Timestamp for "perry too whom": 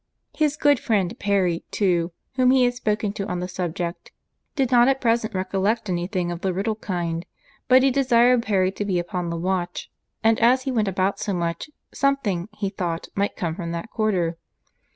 1.19-2.49